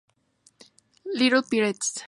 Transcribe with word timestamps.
Little 1.05 1.43
Pirates 1.43 1.99